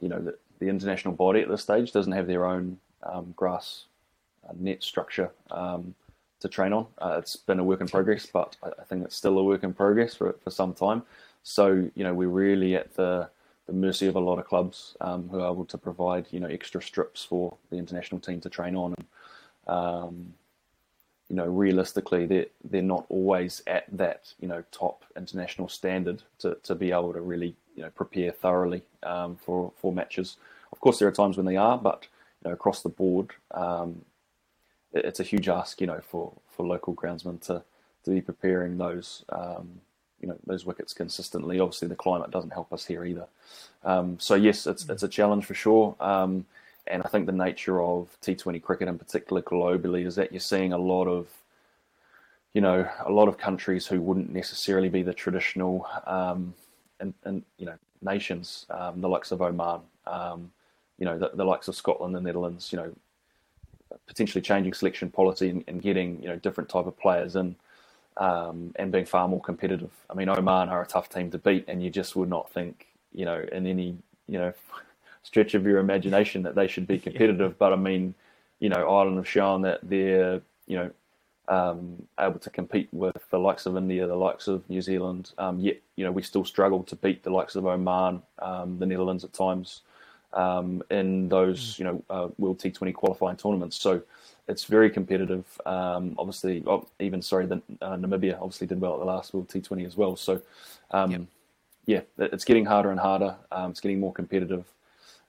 [0.00, 3.86] you know, the, the international body at this stage doesn't have their own um, grass
[4.48, 5.94] uh, net structure um,
[6.40, 6.86] to train on.
[6.98, 9.74] Uh, it's been a work in progress, but I, think it's still a work in
[9.74, 11.02] progress for for some time.
[11.42, 13.28] So you know, we're really at the
[13.66, 16.48] the mercy of a lot of clubs um, who are able to provide you know
[16.48, 18.94] extra strips for the international team to train on.
[18.96, 19.06] And,
[19.66, 20.34] um,
[21.30, 26.56] you know, realistically, they're, they're not always at that, you know, top international standard to,
[26.64, 30.38] to be able to really, you know, prepare thoroughly um, for, for matches.
[30.72, 32.08] Of course, there are times when they are, but,
[32.42, 34.02] you know, across the board, um,
[34.92, 37.62] it, it's a huge ask, you know, for, for local groundsmen to,
[38.04, 39.80] to be preparing those, um,
[40.20, 41.60] you know, those wickets consistently.
[41.60, 43.28] Obviously, the climate doesn't help us here either.
[43.84, 45.94] Um, so, yes, it's, it's a challenge for sure.
[46.86, 50.72] And I think the nature of T20 cricket in particular globally is that you're seeing
[50.72, 51.28] a lot of,
[52.52, 56.54] you know, a lot of countries who wouldn't necessarily be the traditional, um,
[56.98, 60.50] and, and you know, nations, um, the likes of Oman, um,
[60.98, 62.92] you know, the, the, likes of Scotland, the Netherlands, you know,
[64.06, 67.56] potentially changing selection policy and, and getting you know different type of players in.
[68.16, 69.92] Um, and being far more competitive.
[70.10, 72.88] I mean, Oman are a tough team to beat, and you just would not think,
[73.14, 74.52] you know, in any, you know,
[75.22, 77.50] stretch of your imagination that they should be competitive.
[77.52, 77.56] yeah.
[77.58, 78.14] But I mean,
[78.58, 80.90] you know, Ireland have shown that they're, you know,
[81.48, 85.32] um, able to compete with the likes of India, the likes of New Zealand.
[85.36, 88.86] Um, yet, you know, we still struggle to beat the likes of Oman, um, the
[88.86, 89.80] Netherlands at times
[90.32, 91.78] um, in those, mm.
[91.80, 93.80] you know, uh, World T20 qualifying tournaments.
[93.80, 94.00] So
[94.46, 95.44] it's very competitive.
[95.66, 99.48] Um, obviously, oh, even sorry, the, uh, Namibia obviously did well at the last World
[99.48, 100.14] T20 as well.
[100.14, 100.40] So,
[100.92, 101.22] um, yep.
[101.86, 103.34] yeah, it's getting harder and harder.
[103.52, 104.64] it's getting more competitive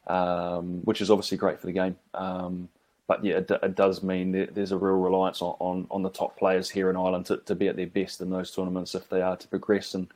[0.07, 1.95] um, which is obviously great for the game.
[2.13, 2.69] Um,
[3.07, 6.37] but yeah, it, it, does mean there's a real reliance on, on, on, the top
[6.37, 9.21] players here in Ireland to, to be at their best in those tournaments if they
[9.21, 9.95] are to progress.
[9.95, 10.07] And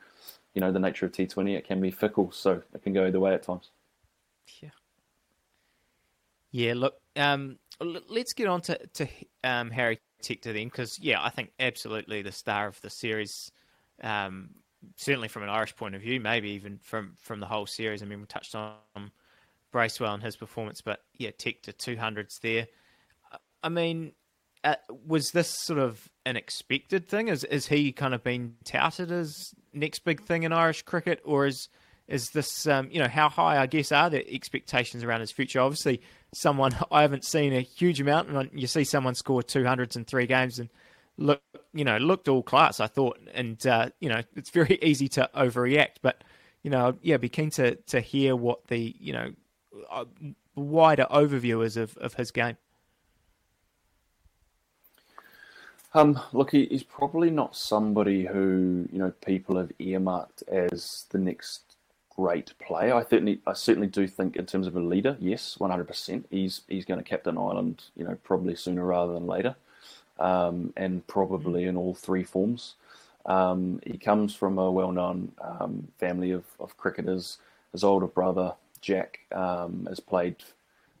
[0.54, 3.20] you know the nature of T20, it can be fickle, so it can go either
[3.20, 3.68] way at times.
[4.62, 4.70] Yeah.
[6.50, 6.72] Yeah.
[6.74, 9.06] Look, um, let's get on to to
[9.44, 13.52] um, Harry Tector then, because yeah, I think absolutely the star of the series.
[14.02, 14.50] Um,
[14.96, 18.02] certainly from an Irish point of view, maybe even from from the whole series.
[18.02, 19.10] I mean, we touched on
[19.76, 22.66] Bracewell and his performance, but yeah, Tector 200s there.
[23.62, 24.12] I mean,
[24.64, 27.28] uh, was this sort of an expected thing?
[27.28, 29.34] Is is he kind of been touted as
[29.74, 31.68] next big thing in Irish cricket, or is
[32.08, 35.60] is this um, you know how high I guess are the expectations around his future?
[35.60, 36.00] Obviously,
[36.34, 40.26] someone I haven't seen a huge amount, and you see someone score 200s in three
[40.26, 40.70] games, and
[41.18, 41.42] look,
[41.74, 42.80] you know, looked all class.
[42.80, 46.24] I thought, and uh, you know, it's very easy to overreact, but
[46.62, 49.32] you know, yeah, be keen to to hear what the you know
[50.54, 52.56] wider overviewers of of his game.
[55.94, 61.18] Um, look, he, he's probably not somebody who you know people have earmarked as the
[61.18, 61.76] next
[62.14, 62.94] great player.
[62.94, 66.26] I certainly, I certainly do think in terms of a leader, yes, one hundred percent.
[66.30, 69.54] He's he's going to captain Ireland, you know, probably sooner rather than later,
[70.18, 72.74] um, and probably in all three forms.
[73.26, 77.38] Um, he comes from a well-known um, family of, of cricketers.
[77.72, 78.54] His older brother
[78.86, 80.36] Jack um, has played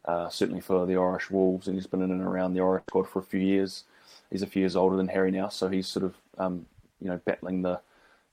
[0.04, 3.08] uh, certainly for the Irish Wolves, and he's been in and around the Irish squad
[3.08, 3.84] for a few years
[4.30, 6.66] he's a few years older than Harry now, so he's sort of um,
[7.00, 7.80] you know battling the,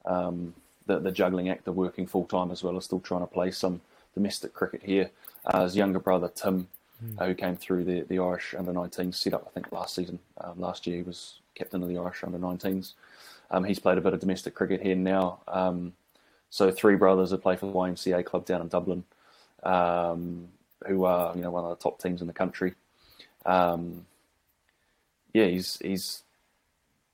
[0.06, 0.54] um,
[0.86, 3.52] the, the juggling act of working full time as well as still trying to play
[3.52, 3.82] some
[4.13, 5.10] domestic cricket here.
[5.46, 6.68] Uh, his younger brother Tim,
[7.04, 7.20] mm.
[7.20, 10.20] uh, who came through the the Irish under 19s set up I think last season.
[10.39, 12.94] Um, last year he was captain of the Irish under 19s.
[13.52, 15.39] Um, he's played a bit of domestic cricket here now.
[15.48, 15.94] Um,
[16.50, 19.04] so three brothers that play for the YMCA club down in Dublin,
[19.63, 20.47] um,
[20.88, 22.73] who are you know one of the top teams in the country.
[23.45, 24.06] Um,
[25.34, 26.23] yeah, he's he's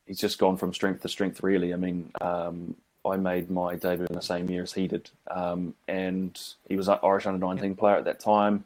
[0.05, 1.41] he's just gone from strength to strength.
[1.43, 5.09] Really, I mean, um, I made my debut in the same year as he did,
[5.31, 8.65] um, and he was an Irish under nineteen player at that time,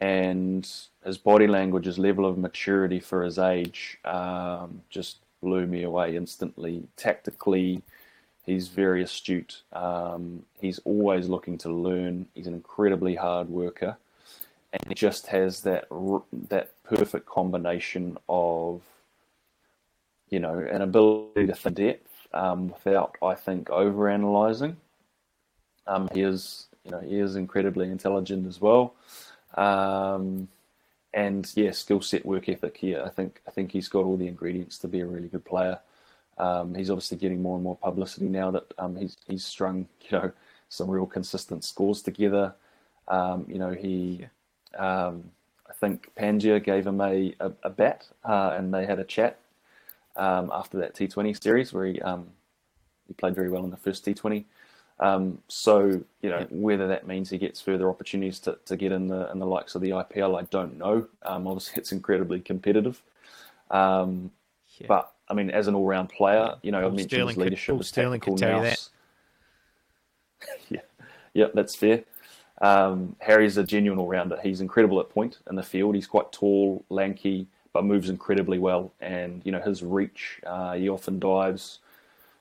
[0.00, 0.70] and
[1.04, 6.16] his body language, his level of maturity for his age, um, just blew me away
[6.16, 6.82] instantly.
[6.96, 7.82] Tactically,
[8.46, 9.62] he's very astute.
[9.72, 12.26] Um, he's always looking to learn.
[12.34, 13.96] He's an incredibly hard worker
[14.76, 15.86] and he just has that
[16.48, 18.82] that perfect combination of
[20.28, 24.76] you know an ability to think depth um, without I think over analyzing.
[25.86, 28.94] Um, he is you know he is incredibly intelligent as well,
[29.54, 30.48] um,
[31.14, 32.76] and yeah, skill set, work ethic.
[32.76, 35.44] Here, I think I think he's got all the ingredients to be a really good
[35.44, 35.78] player.
[36.38, 40.18] Um, he's obviously getting more and more publicity now that um, he's he's strung you
[40.18, 40.32] know
[40.68, 42.54] some real consistent scores together.
[43.08, 44.18] Um, you know he.
[44.20, 44.26] Yeah
[44.76, 45.30] um,
[45.68, 49.38] I think Pandya gave him a, a, a bat uh, and they had a chat
[50.16, 52.28] um, after that T20 series where he, um,
[53.06, 54.44] he played very well in the first T20.
[54.98, 59.08] Um, so, you know, whether that means he gets further opportunities to, to get in
[59.08, 61.06] the in the likes of the IPL, I don't know.
[61.22, 63.02] Um, obviously, it's incredibly competitive.
[63.70, 64.30] Um,
[64.78, 64.86] yeah.
[64.88, 67.36] But, I mean, as an all round player, you know, Paul I've mentioned Stirling his
[67.38, 67.66] leadership.
[67.66, 68.88] Could, Paul Stirling could tell you that.
[70.70, 70.80] yeah,
[71.34, 72.04] yeah, that's fair.
[72.60, 74.38] Um, Harry's a genuine all rounder.
[74.42, 75.94] He's incredible at point in the field.
[75.94, 78.92] He's quite tall, lanky, but moves incredibly well.
[79.00, 80.40] And you know his reach.
[80.46, 81.80] Uh, he often dives,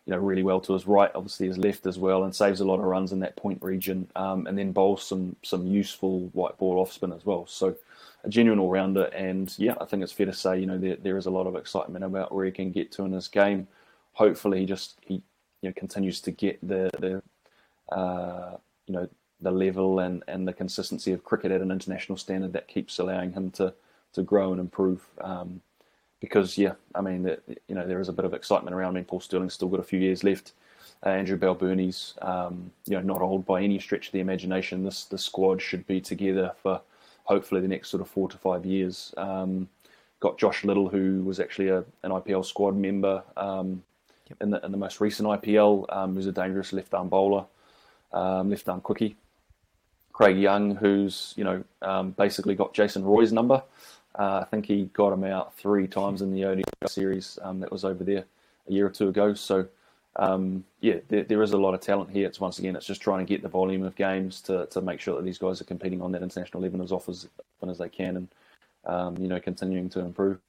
[0.06, 2.65] you know, really well to his right, obviously his left as well, and saves a
[2.65, 4.08] lot of runs in that point region.
[4.15, 7.45] Um, and then bowls some some useful white ball off spin as well.
[7.48, 7.76] So
[8.26, 9.06] a genuine all rounder.
[9.06, 11.48] And yeah, I think it's fair to say, you know, there, there is a lot
[11.48, 13.68] of excitement about where he can get to in his game.
[14.14, 15.16] Hopefully, he just he
[15.62, 18.58] you know continues to get the the uh,
[18.88, 19.10] you know
[19.42, 23.34] the level and, and the consistency of cricket at an international standard that keeps allowing
[23.34, 23.74] him to,
[24.14, 25.06] to grow and improve.
[25.22, 25.62] Um,
[26.22, 28.92] because yeah, I mean, the, you know, there is a bit of excitement around.
[28.92, 30.54] I mean, Paul Stirling's still got a few years left.
[31.06, 34.84] Uh, Andrew Balbirnie's, um, you know, not old by any stretch of the imagination.
[34.84, 36.82] This the squad should be together for
[37.26, 39.14] hopefully the next sort of four to five years.
[39.18, 39.68] Um,
[40.20, 43.84] got Josh Little, who was actually a, an IPL squad member um,
[44.30, 44.38] yep.
[44.42, 47.46] in the in the most recent IPL, um, who's a dangerous left arm bowler,
[48.14, 49.16] um, left arm quickie.
[50.14, 53.62] Craig Young, who's you know um, basically got Jason Roy's number.
[54.18, 57.72] Uh, I think he got him out three times in the ODI series um, that
[57.72, 58.24] was over there
[58.70, 59.34] a year or two ago.
[59.34, 59.68] So
[60.17, 62.28] um, yeah, there, there is a lot of talent here.
[62.28, 65.01] It's once again, it's just trying to get the volume of games to, to make
[65.01, 67.13] sure that these guys are competing on that international level as often
[67.69, 68.28] as, they can, and
[68.86, 70.39] um, you know continuing to improve.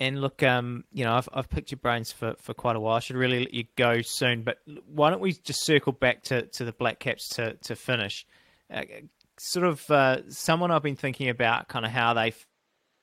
[0.00, 2.96] And look, um, you know, I've, I've picked your brains for, for quite a while.
[2.96, 6.46] I should really let you go soon, but why don't we just circle back to,
[6.46, 8.26] to the Black Caps to, to finish?
[8.72, 8.82] Uh,
[9.38, 12.32] sort of uh, someone I've been thinking about kind of how they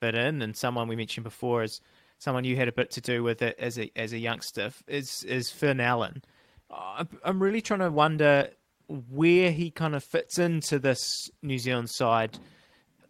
[0.01, 1.79] fit in, and someone we mentioned before is
[2.21, 5.23] someone you had a bit to do with it as a as a youngster is
[5.23, 6.21] is Finn Allen.
[7.23, 8.49] I'm really trying to wonder
[8.87, 12.37] where he kind of fits into this New Zealand side.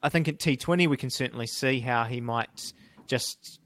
[0.01, 2.73] I think at T20 we can certainly see how he might
[3.05, 3.59] just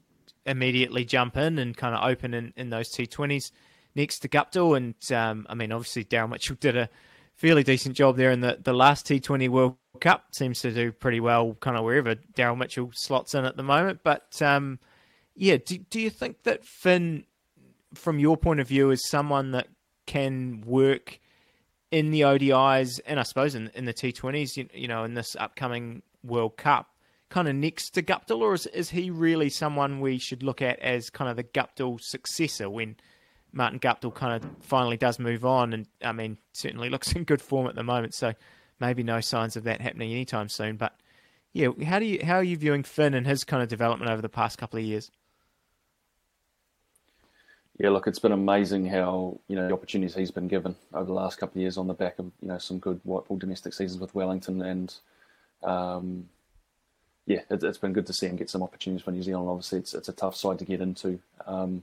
[0.44, 3.52] immediately jump in and kind of open in, in those T20s
[3.94, 4.76] next to Guptill.
[4.76, 6.90] And um, I mean, obviously, Daryl Mitchell did a
[7.36, 10.26] fairly decent job there in the, the last T20 World Cup.
[10.32, 14.00] Seems to do pretty well kind of wherever Daryl Mitchell slots in at the moment.
[14.02, 14.78] But um,
[15.36, 17.24] yeah, do, do you think that Finn,
[17.94, 19.68] from your point of view, is someone that
[20.06, 21.20] can work
[21.90, 25.36] in the ODIs and I suppose in, in the T20s, you, you know, in this
[25.38, 26.90] upcoming World Cup?
[27.28, 30.78] kind of next to Guptill, or is, is he really someone we should look at
[30.78, 32.96] as kind of the Guptill successor when
[33.52, 35.72] Martin Guptill kind of finally does move on?
[35.72, 38.34] And I mean, certainly looks in good form at the moment, so
[38.80, 40.76] maybe no signs of that happening anytime soon.
[40.76, 40.96] But
[41.52, 44.22] yeah, how do you how are you viewing Finn and his kind of development over
[44.22, 45.10] the past couple of years?
[47.78, 51.12] Yeah, look, it's been amazing how you know the opportunities he's been given over the
[51.12, 53.74] last couple of years on the back of you know some good white ball domestic
[53.74, 54.94] seasons with Wellington, and
[55.62, 56.26] um,
[57.26, 59.48] yeah, it, has been good to see him get some opportunities for New Zealand.
[59.48, 61.82] Obviously, it's it's a tough side to get into, um,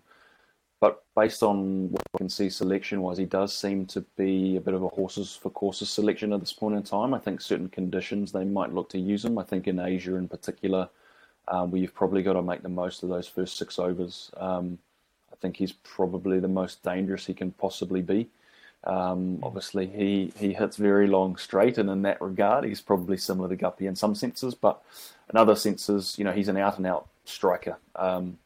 [0.80, 4.62] but based on what I can see selection wise, he does seem to be a
[4.62, 7.14] bit of a horses for courses selection at this point in time.
[7.14, 9.38] I think certain conditions they might look to use him.
[9.38, 10.90] I think in Asia in particular,
[11.50, 14.32] um, where you've probably got to make the most of those first six overs.
[14.38, 14.80] Um,
[15.44, 18.30] think he's probably the most dangerous he can possibly be.
[18.86, 23.50] Um, obviously, he, he hits very long straight, and in that regard, he's probably similar
[23.50, 24.56] to Guppy in some senses.
[24.56, 24.82] But
[25.30, 27.78] in other senses, you know, he's an out and out striker.
[27.96, 28.38] Um,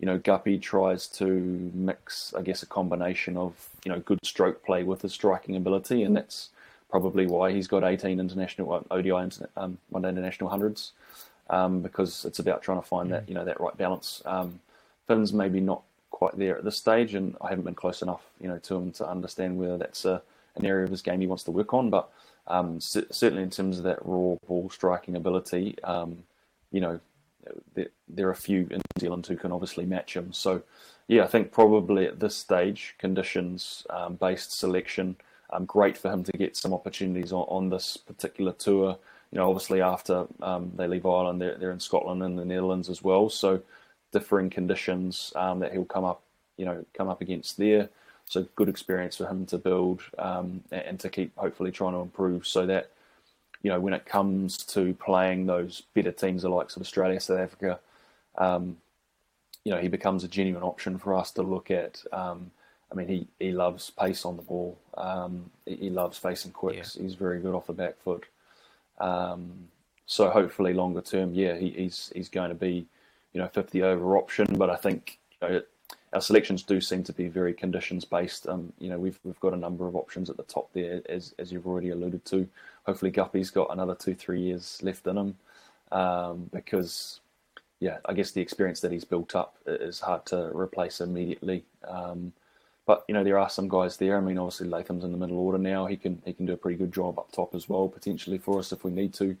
[0.00, 4.64] you know, Guppy tries to mix, I guess, a combination of you know good stroke
[4.64, 6.50] play with his striking ability, and that's
[6.90, 10.92] probably why he's got 18 international ODI um, one day international hundreds,
[11.50, 14.22] um, because it's about trying to find that you know that right balance.
[14.26, 14.60] Um,
[15.06, 15.82] Finn's maybe not
[16.22, 18.92] quite there at this stage, and I haven't been close enough, you know, to him
[18.92, 20.22] to understand whether that's a,
[20.54, 21.90] an area of his game he wants to work on.
[21.90, 22.08] But
[22.46, 26.22] um, c- certainly in terms of that raw ball striking ability, um,
[26.70, 27.00] you know,
[27.74, 30.32] there, there, are a few in New Zealand who can obviously match him.
[30.32, 30.62] So,
[31.08, 35.16] yeah, I think probably at this stage, conditions um, based selection,
[35.50, 38.96] um, great for him to get some opportunities on, on this particular tour.
[39.32, 42.88] You know, obviously after um, they leave Ireland, they're, they're in Scotland and the Netherlands
[42.88, 43.28] as well.
[43.28, 43.62] So
[44.12, 46.22] differing conditions um, that he'll come up,
[46.56, 47.88] you know, come up against there.
[48.26, 52.46] So good experience for him to build um, and to keep hopefully trying to improve
[52.46, 52.90] so that,
[53.62, 57.40] you know, when it comes to playing those better teams, the likes of Australia, South
[57.40, 57.80] Africa,
[58.38, 58.76] um,
[59.64, 62.02] you know, he becomes a genuine option for us to look at.
[62.12, 62.50] Um,
[62.90, 64.78] I mean, he, he loves pace on the ball.
[64.96, 66.96] Um, he, he, loves facing quicks.
[66.96, 67.02] Yeah.
[67.02, 68.24] He's very good off the back foot.
[68.98, 69.68] Um,
[70.06, 72.86] so hopefully, longer term, yeah, he, he's he's going to be
[73.32, 74.56] you know 50 over option.
[74.56, 75.62] But I think you know,
[76.12, 78.48] our selections do seem to be very conditions based.
[78.48, 81.34] Um, you know, we've we've got a number of options at the top there, as
[81.38, 82.48] as you've already alluded to.
[82.84, 85.36] Hopefully, Guppy's got another two three years left in him,
[85.90, 87.20] um, because
[87.80, 91.64] yeah, I guess the experience that he's built up is hard to replace immediately.
[91.86, 92.32] Um,
[92.84, 94.16] but you know, there are some guys there.
[94.16, 95.86] I mean, obviously Latham's in the middle order now.
[95.86, 98.58] He can he can do a pretty good job up top as well, potentially for
[98.58, 99.36] us if we need to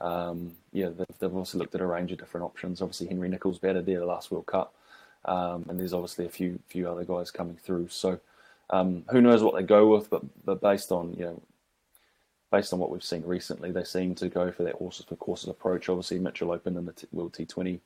[0.00, 2.82] um, yeah, they've, they've, also looked at a range of different options.
[2.82, 4.74] Obviously, Henry Nicholls batted there the last World Cup,
[5.24, 7.88] um, and there's obviously a few few other guys coming through.
[7.88, 8.18] So
[8.70, 10.10] um, who knows what they go with?
[10.10, 11.42] But but based on you know
[12.50, 15.48] based on what we've seen recently, they seem to go for that horses for courses
[15.48, 15.88] approach.
[15.88, 17.80] Obviously, Mitchell Open in the t- World T20,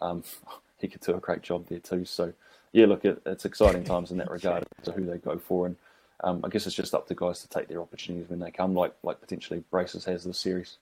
[0.00, 0.22] um,
[0.78, 2.04] he could do a great job there too.
[2.04, 2.32] So
[2.72, 5.76] yeah, look, it, it's exciting times in that regard to who they go for, and
[6.24, 8.74] um, I guess it's just up to guys to take their opportunities when they come,
[8.74, 10.78] like like potentially Braces has this series.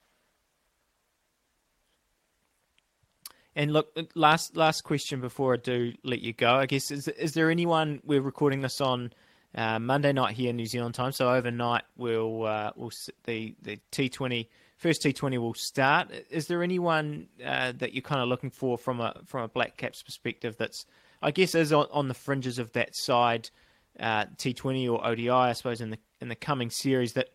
[3.61, 6.55] And look, last last question before I do let you go.
[6.55, 9.13] I guess is is there anyone we're recording this on
[9.55, 11.13] uh, Monday night here in New Zealand time?
[11.13, 12.91] So overnight we'll uh, we'll
[13.25, 16.11] the the T Twenty first T Twenty will start.
[16.31, 19.77] Is there anyone uh, that you're kind of looking for from a from a Black
[19.77, 20.57] Caps perspective?
[20.57, 20.87] That's
[21.21, 23.51] I guess is on, on the fringes of that side
[23.99, 27.29] uh, T Twenty or ODI, I suppose in the in the coming series that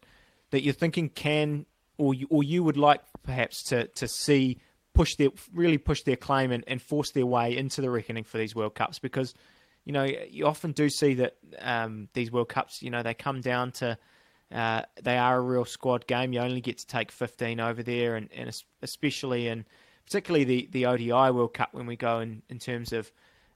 [0.50, 1.68] that you're thinking can
[2.00, 4.58] or you, or you would like perhaps to to see
[4.96, 8.38] push their really push their claim and, and force their way into the reckoning for
[8.38, 9.34] these World Cups because
[9.84, 13.42] you know you often do see that um, these World Cups you know they come
[13.42, 13.98] down to
[14.52, 16.34] uh, they are a real squad game.
[16.34, 19.66] You only get to take 15 over there, and, and especially in
[20.06, 23.12] particularly the, the ODI World Cup when we go in, in terms of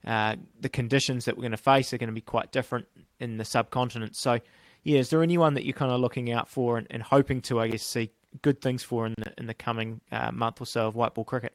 [0.06, 2.88] uh, the conditions that we're going to face are going to be quite different
[3.20, 4.16] in the subcontinent.
[4.16, 4.40] So,
[4.84, 7.60] yeah, is there anyone that you're kind of looking out for and, and hoping to,
[7.60, 8.10] I guess, see
[8.42, 11.26] good things for in the in the coming uh, month or so of white ball
[11.26, 11.54] cricket?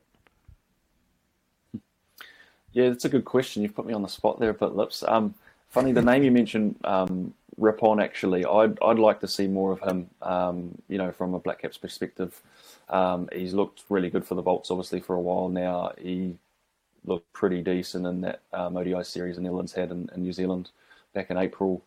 [2.72, 3.62] Yeah, that's a good question.
[3.62, 5.04] You've put me on the spot there, but lips.
[5.06, 5.34] Um,
[5.70, 8.00] funny, the name you mentioned, um, Rippon.
[8.00, 10.10] Actually, I'd I'd like to see more of him.
[10.22, 12.42] Um, you know, from a Black Caps perspective,
[12.88, 15.92] um, he's looked really good for the Bolts, obviously for a while now.
[15.98, 16.36] He
[17.04, 20.70] looked pretty decent in that um, ODI series the Netherlands had in, in New Zealand
[21.12, 21.82] back in April.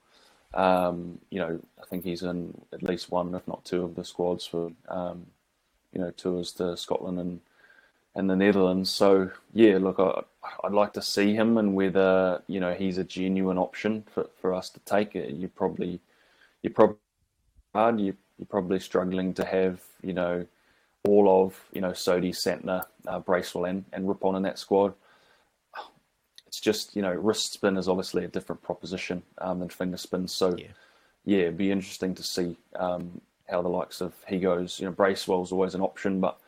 [0.53, 4.03] Um, you know, I think he's in at least one, if not two, of the
[4.03, 5.27] squads for um,
[5.93, 7.41] you know tours to Scotland and
[8.15, 8.89] and the Netherlands.
[8.89, 10.23] So yeah, look, I,
[10.63, 14.53] would like to see him and whether you know he's a genuine option for, for
[14.53, 15.15] us to take.
[15.15, 15.31] It.
[15.31, 15.99] You probably
[16.63, 16.97] you probably
[17.73, 17.99] hard.
[17.99, 20.45] You, you're probably struggling to have you know
[21.07, 24.93] all of you know Sodhi, Santner, uh, Bracewell, and and Rippon in that squad.
[26.57, 30.27] It's just you know wrist spin is obviously a different proposition um, than finger spin.
[30.27, 30.65] So yeah.
[31.23, 34.79] yeah, it'd be interesting to see um, how the likes of he goes.
[34.79, 36.39] You know, Bracewell's always an option, but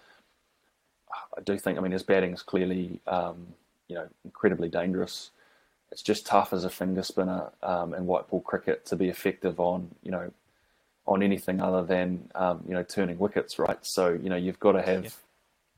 [1.37, 3.49] I do think I mean his batting is clearly um,
[3.87, 5.29] you know incredibly dangerous.
[5.91, 9.59] It's just tough as a finger spinner um, in white ball cricket to be effective
[9.59, 10.31] on you know
[11.05, 13.77] on anything other than um, you know turning wickets, right?
[13.83, 15.15] So you know you've got to have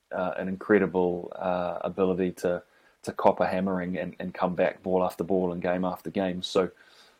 [0.09, 0.17] yeah.
[0.17, 2.63] uh, an incredible uh, ability to
[3.03, 6.41] to copper hammering and, and come back ball after ball and game after game.
[6.43, 6.69] So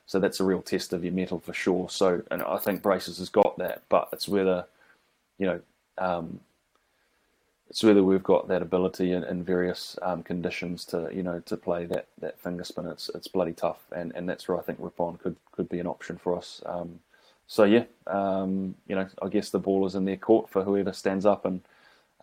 [0.06, 1.90] so that's a real test of your mettle for sure.
[1.90, 4.66] So and I think Braces has got that, but it's whether
[5.38, 5.62] you know
[5.98, 6.40] um,
[7.70, 11.56] it's whether we've got that ability in, in various um, conditions to you know to
[11.56, 12.88] play that, that finger spin.
[12.88, 15.88] It's it's bloody tough, and, and that's where I think Rippon could could be an
[15.88, 16.62] option for us.
[16.66, 17.00] Um,
[17.48, 20.92] so yeah, um, you know, I guess the ball is in their court for whoever
[20.94, 21.62] stands up and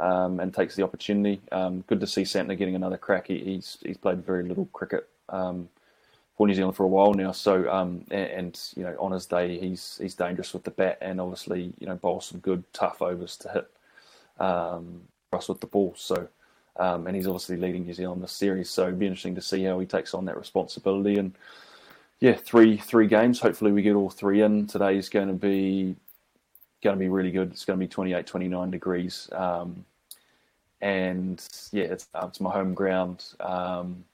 [0.00, 1.40] um, and takes the opportunity.
[1.52, 3.28] Um, good to see Santner getting another crack.
[3.28, 5.68] He, he's he's played very little cricket um,
[6.36, 7.32] for New Zealand for a while now.
[7.32, 10.98] So um, and, and, you know, on his day, he's he's dangerous with the bat
[11.00, 13.70] and obviously you know bowls some good tough overs to hit
[14.38, 15.94] um, us with the ball.
[15.96, 16.28] So.
[16.78, 19.80] and he's obviously leading New Zealand this series, so it'd be interesting to see how
[19.80, 21.34] he takes on that responsibility and
[22.20, 23.40] yeah, three three games.
[23.40, 24.66] Hopefully, we get all three in.
[24.66, 25.96] Today is going to be
[26.82, 27.50] going to be really good.
[27.50, 29.84] It's going to be 28, 29 degrees, um,
[30.80, 33.24] and yeah, it's uh, it's my home ground.
[33.40, 34.04] Um,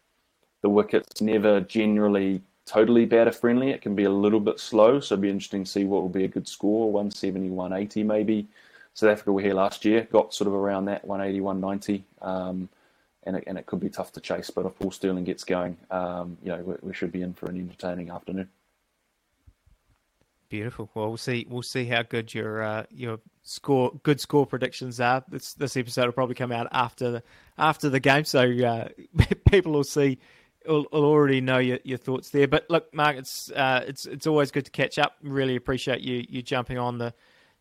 [0.63, 3.71] the wicket's never generally totally batter friendly.
[3.71, 6.09] It can be a little bit slow, so it'll be interesting to see what will
[6.09, 8.47] be a good score 170, 180 maybe.
[8.95, 12.05] South Africa were here last year, got sort of around that 180, 190.
[12.23, 12.69] Um,
[13.25, 14.51] and it, and it could be tough to chase.
[14.51, 17.47] But if Paul Stirling gets going, um, you know, we, we, should be in for
[17.47, 18.49] an entertaining afternoon.
[20.55, 20.89] Beautiful.
[20.95, 21.45] Well, we'll see.
[21.51, 25.25] We'll see how good your uh, your score, good score predictions are.
[25.27, 27.23] This this episode will probably come out after the
[27.59, 28.87] after the game, so uh,
[29.51, 30.21] people will see.
[30.65, 32.47] Will, will already know your, your thoughts there.
[32.47, 35.17] But look, Mark, it's uh, it's it's always good to catch up.
[35.23, 37.13] Really appreciate you you jumping on the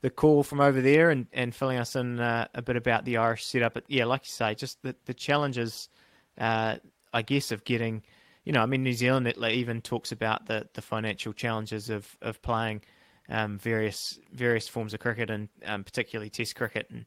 [0.01, 3.17] the call from over there and, and filling us in uh, a bit about the
[3.17, 3.73] Irish setup.
[3.73, 5.89] But yeah, like you say, just the, the challenges,
[6.37, 6.75] uh,
[7.11, 8.03] I guess, of getting,
[8.43, 12.17] you know, I mean, New Zealand it even talks about the, the financial challenges of,
[12.21, 12.81] of playing
[13.29, 16.89] um, various various forms of cricket and um, particularly Test cricket.
[16.89, 17.05] And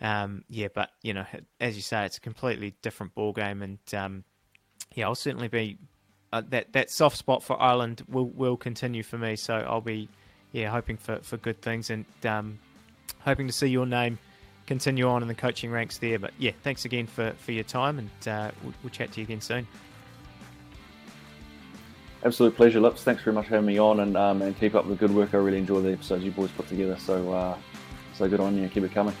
[0.00, 1.26] um, yeah, but you know,
[1.60, 3.62] as you say, it's a completely different ball game.
[3.62, 4.24] And um,
[4.94, 5.78] yeah, I'll certainly be
[6.32, 9.36] uh, that that soft spot for Ireland will will continue for me.
[9.36, 10.08] So I'll be
[10.52, 12.58] yeah, hoping for, for good things and um,
[13.20, 14.18] hoping to see your name
[14.66, 16.18] continue on in the coaching ranks there.
[16.18, 19.24] But yeah, thanks again for, for your time and uh, we'll, we'll, chat to you
[19.24, 19.66] again soon.
[22.24, 23.02] Absolute pleasure, Lips.
[23.02, 25.34] Thanks very much for having me on and um, and keep up the good work.
[25.34, 26.96] I really enjoy the episodes you boys put together.
[26.96, 27.58] So uh,
[28.14, 28.68] so good on you.
[28.68, 29.14] Keep it coming.